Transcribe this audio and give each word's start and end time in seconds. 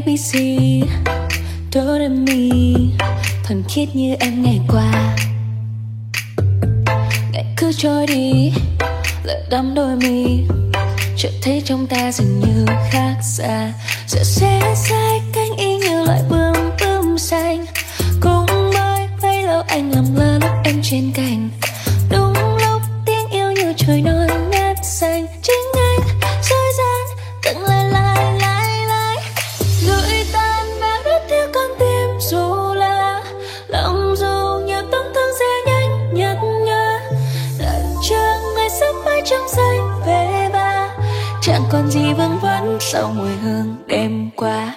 ABC 0.00 0.32
Do 1.72 1.98
Re 1.98 2.08
Mi, 2.08 2.72
Thuần 3.44 3.62
khiết 3.68 3.88
như 3.96 4.14
em 4.20 4.42
ngày 4.42 4.60
qua. 4.68 5.16
Ngày 7.32 7.44
cứ 7.56 7.72
trôi 7.72 8.06
đi, 8.06 8.52
Lỡ 9.24 9.42
đắm 9.50 9.74
đôi 9.74 9.96
mi 9.96 10.24
Chợt 11.16 11.30
thấy 11.42 11.62
trong 11.64 11.86
ta 11.86 12.12
dường 12.12 12.40
như 12.40 12.66
khác 12.90 13.16
xa. 13.22 13.72
Giờ 14.06 14.20
sẽ 14.24 14.74
sai 14.76 15.20
cánh 15.32 15.56
y 15.56 15.76
như 15.76 16.04
loại 16.04 16.22
bướm 16.30 16.54
bướm 16.80 17.18
xanh, 17.18 17.66
Cũng 18.20 18.46
bay 18.74 19.08
bấy 19.22 19.42
lâu 19.42 19.62
anh 19.68 19.90
làm 19.90 20.04
lơ 20.14 20.38
lúc 20.38 20.50
em 20.64 20.80
trên 20.82 21.12
cành. 21.14 21.50
Đúng 22.10 22.34
lúc 22.36 22.82
tiếng 23.06 23.28
yêu 23.30 23.52
như 23.52 23.72
trời 23.76 24.02
non 24.02 24.50
nét 24.50 24.74
xanh 24.82 25.26
Chẳng 41.60 41.68
còn 41.72 41.90
gì 41.90 42.12
vương 42.12 42.38
vấn 42.42 42.78
sau 42.80 43.12
mùi 43.16 43.36
hương 43.42 43.76
đêm 43.86 44.30
qua? 44.36 44.74